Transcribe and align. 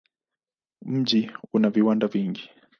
Mji 0.85 1.31
una 1.53 1.69
viwanda 1.69 2.07
vingi. 2.07 2.49